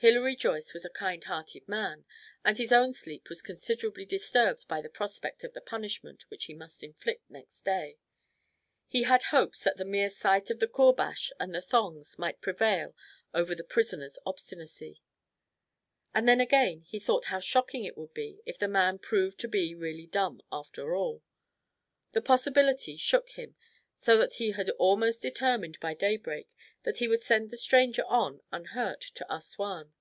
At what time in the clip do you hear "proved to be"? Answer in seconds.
19.00-19.74